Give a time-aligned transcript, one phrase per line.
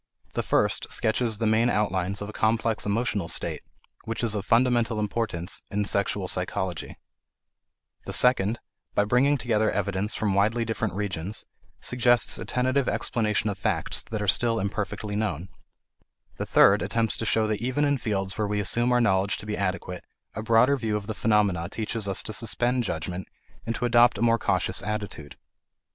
[0.33, 3.61] The first sketches the main outlines of a complex emotional state
[4.03, 6.97] which is of fundamental importance in sexual psychology;
[8.07, 8.57] the second,
[8.95, 11.45] by bringing together evidence from widely different regions,
[11.81, 15.49] suggests a tentative explanation of facts that are still imperfectly known;
[16.37, 19.45] the third attempts to show that even in fields where we assume our knowledge to
[19.45, 23.27] be adequate a broader view of the phenomena teaches us to suspend judgment
[23.67, 25.37] and to adopt a more cautious attitude.